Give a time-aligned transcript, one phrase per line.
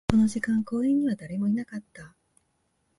[0.09, 2.15] この時間、公園には誰もいなかった